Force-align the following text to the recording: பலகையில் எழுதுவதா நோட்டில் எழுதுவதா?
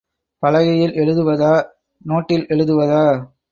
பலகையில் 0.43 0.93
எழுதுவதா 0.93 1.51
நோட்டில் 2.05 2.45
எழுதுவதா? 2.47 3.03